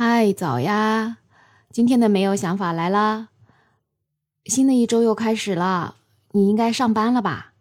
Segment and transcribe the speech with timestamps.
[0.00, 1.16] 嗨，早呀！
[1.72, 3.30] 今天的没有想法来啦。
[4.44, 5.96] 新的一周又开始了，
[6.30, 7.54] 你应该上班了吧？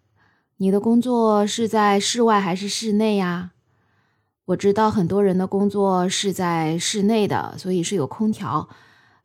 [0.58, 3.54] 你的工作是在室外还是室内呀？
[4.46, 8.70] 我知道很多人的工作是在室内的，所以是有空调。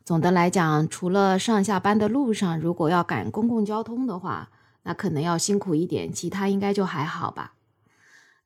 [0.06, 4.48] 总的来讲，除了上下班的路上，如果要赶公共交通的话，
[4.84, 7.52] 那可能要辛苦一点，其他应该就还好吧。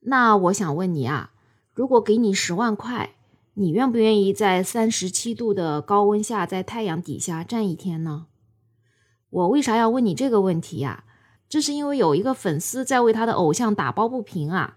[0.01, 1.31] 那我想问你啊，
[1.73, 3.11] 如果给你十万块，
[3.59, 8.27] 你愿不愿意在三十七度的高温下，在太阳底下站一天呢？
[9.31, 11.05] 我为啥要问你这个问题呀？
[11.49, 14.77] 这是因为有一个粉丝在为他的偶像打抱不平啊，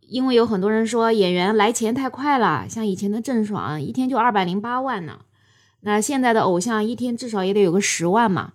[0.00, 5.20] 因为有很多人说演员来钱太快了，像以前的郑爽一天就二百零八万呢，
[5.82, 8.54] 那现在的偶像一天至少也得有个十万嘛。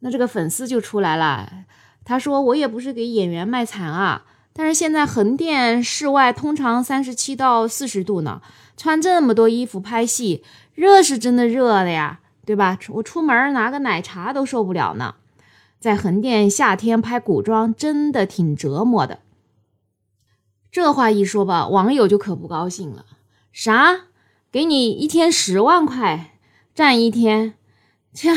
[0.00, 1.64] 那这个粉丝就出来了，
[2.04, 8.42] 他说我也不是给演员卖惨啊，但是现在横店室外通常三十七到四十度呢，
[8.76, 10.44] 穿这么多衣服拍戏，
[10.74, 12.78] 热是真的热的呀，对吧？
[12.90, 15.14] 我出门拿个奶茶都受不了呢，
[15.80, 19.20] 在横店夏天拍古装真的挺折磨的。
[20.70, 23.06] 这话一说吧，网友就可不高兴了，
[23.52, 24.02] 啥？
[24.50, 26.34] 给你一天十万块，
[26.74, 27.54] 站一天，
[28.12, 28.30] 切！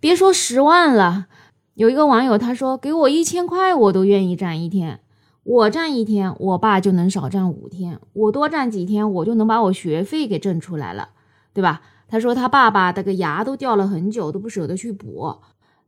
[0.00, 1.26] 别说十万了，
[1.74, 5.00] 有一个网友他说：“给我一千块，我都愿意站一天。
[5.42, 7.98] 我站一天，我爸就能少站五天。
[8.12, 11.10] 我多站几天，我就能把我学费给挣出来了，
[11.52, 15.36] 对吧？”他说他爸爸那个牙都掉了很久，都不舍得去补。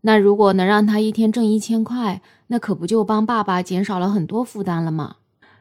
[0.02, 5.16] 那如果能让他一天挣一千块，那可不就帮爸爸减少了很多负担了吗？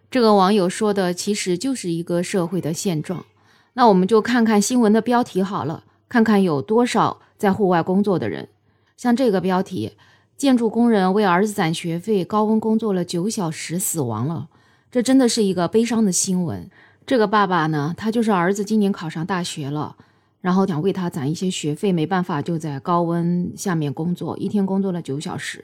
[0.10, 3.26] 这个网友说的其实就是一个社会的现状。
[3.74, 7.20] 那我们就看看新闻的标题好了，看看有多少。
[7.38, 8.50] 在户外工作的人，
[8.96, 9.94] 像这个标题：
[10.42, 14.50] 建筑工人为儿子攒学费，高温工作了九小时死亡了。
[14.90, 16.68] 这真的是一个悲伤的新闻。
[17.06, 19.96] 这个爸爸呢，他就是儿子今年考上大学了，
[20.40, 25.64] 然后想为他攒一些学费，没办法就在高温下面工作，一天工作了九小时。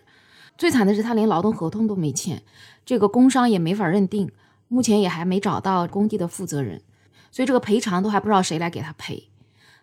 [0.60, 2.44] 最惨的是他连劳动合同都没签，
[2.86, 4.30] 这个工伤也没法认定，
[4.68, 6.84] 目前也还没找到工地的负责人，
[7.32, 9.28] 所以这个赔偿都还不知道谁来给他赔。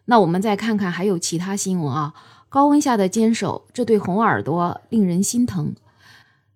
[0.05, 2.15] 那我们再看看还有其他新闻啊，
[2.55, 5.75] 高温下的坚守，这对红耳朵令人心疼。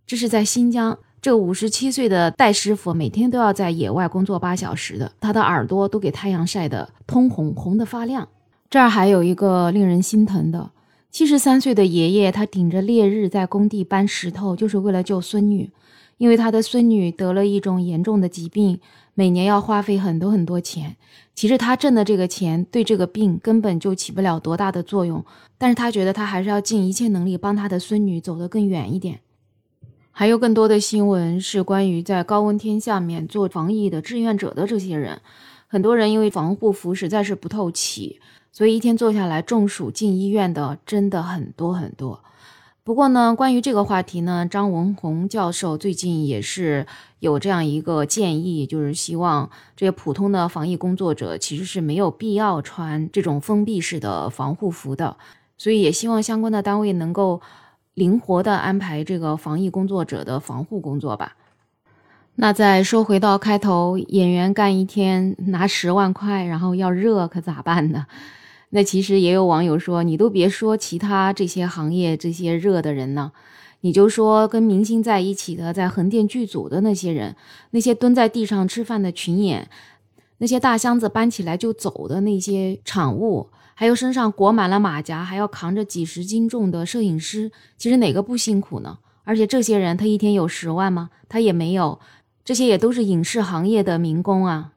[0.07, 8.29] 这是在新疆，这五十七岁的戴师傅每天都要在野外工作八小时的，他的耳朵都给太阳晒得通红，红得发亮。
[8.71, 10.71] 这儿还有一个令人心疼的，
[11.11, 15.69] 七十三岁的爷爷，他顶着烈日在工地搬石头，就是为了救孙女，
[16.19, 18.79] 因为他的孙女得了一种严重的疾病。
[19.15, 20.97] 每年要花费很多很多钱，
[21.35, 25.25] 其实他挣的这个钱对这个病根本就起不了多大的作用，
[25.59, 29.19] 但是他觉得他还是要尽一切能力帮他的孙女走得更远一点。
[30.13, 35.21] 还有更多的新闻是关于在高温天下面做防疫的志愿者的这些人，
[35.67, 38.21] 很多人因为防护服实在是不透气，
[38.53, 42.23] 所以一天做下来中暑进医院的真的很多很多。
[42.89, 46.87] 不过呢，关于这个话题呢，张文宏教授最近也是
[47.19, 55.19] 有这样一个建议，就是希望这些普通的防疫工作者其实是没有必要穿这种封闭式的防护服的，
[55.59, 57.43] 所以也希望相关的单位能够
[57.93, 61.37] 灵活的安排这个防疫工作者的防护工作吧。
[62.37, 68.07] 那再说回到开头，演员干一天拿十万块，然后要热可咋办呢？
[68.71, 73.33] 那其实也有网友说，你都别说其他这些行业这些热的人呢，
[73.81, 77.35] 你就说跟明星在一起的，在横店剧组的那些人，
[77.71, 79.71] 那些蹲在地上吃饭的群演，
[80.39, 88.99] 那些大箱子搬起来就走的那些场务，还有身上裹满了马甲还要扛着几十斤重的摄影师，其实哪个不辛苦呢？
[89.25, 91.11] 而且这些人他一天有十万吗？
[91.29, 91.99] 他也没有，
[92.45, 94.73] 这些也都是影视行业的民工啊。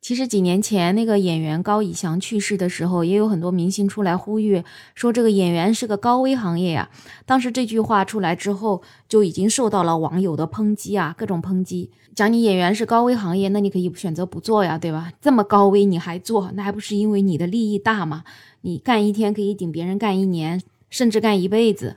[0.00, 4.62] 其实几年前那个演员高以翔去世的时候，也有很多明星出来呼吁，
[4.94, 6.88] 说这个演员是个高危行业呀。
[7.26, 15.12] 当时这句话出来之后，就已经受到了网友的抨击啊，各种抨击，讲你演员是高危行业，那你可以选择不做呀，对吧？
[15.20, 18.24] 这么高危你还做，那还不是因为你的利益大吗？
[18.62, 21.96] 你干一天可以顶别人干一年，甚至干一辈子。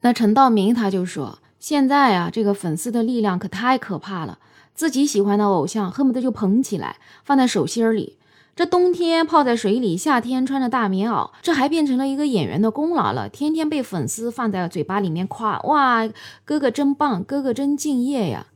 [0.00, 4.40] 那陈道明他就说，现在啊，这个粉丝的力量可太可怕了。
[4.76, 8.18] 自己喜欢的偶像，恨不得就捧起来放在手心里。
[8.54, 13.28] 这冬天泡在水里，夏天穿着大棉袄，这还变成了一个演员的功劳了。
[13.28, 16.08] 天天被粉丝放在嘴巴里面夸，哇，
[16.44, 18.46] 哥哥真棒，哥哥真敬业呀。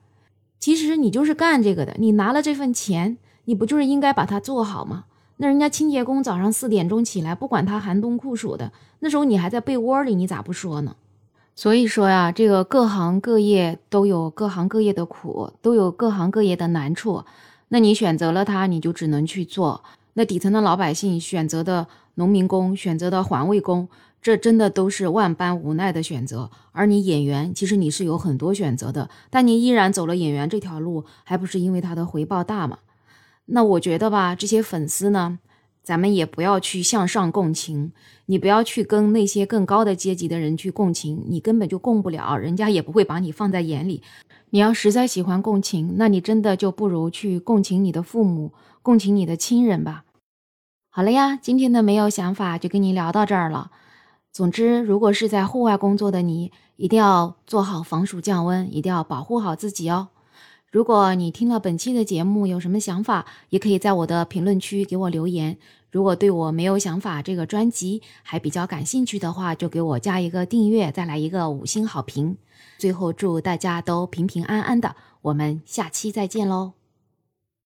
[0.58, 5.04] 其实你就是干这个的，你拿了这份钱，你不就是应该把它做好吗？
[5.38, 10.96] 那人家清洁工早上四点钟起来，不管他寒冬酷暑的，那时候你还在被窝里，你咋不说呢？
[11.60, 17.22] 所以说呀，这个各行各业都有各行各业的苦，都有各行各业的难处。
[17.68, 19.84] 那你选择了它，你就只能去做。
[20.14, 23.86] 那底层的老百姓选择的农民工，选择的环卫工，
[24.22, 26.50] 这真的都是万般无奈的选择。
[26.72, 32.78] 而你演员，其实你是有很多选择的，但你依然走了演员这条路，还不是因为他的回报大吗？
[33.44, 35.38] 那我觉得吧，这些粉丝呢，
[35.82, 37.92] 咱们也不要去向上共情，
[38.26, 44.02] 你不要去跟那些更高的阶级的人去共情，你根本就共不了，人家也不会把你放在眼里。
[44.50, 50.04] 你要实在喜欢共情，那你真的就不如去共情你的父母，共情你的亲人吧。
[50.90, 53.70] 好了呀，今天的没有想法就跟你聊到这儿了。
[54.32, 60.08] 总之，如果是在户外工作的你，一定要做好防暑降温，一定要保护好自己哦。
[60.70, 65.58] 如果你听了本期的节目有什么想法，也可以在我的评论区给我留言。
[65.90, 72.36] 如果对我没有想法这个专辑还比较感兴趣的话，就给我加一个订阅，再来一个五星好评。
[72.78, 76.79] 最后，祝大家都平平安安的，我们下期再见喽。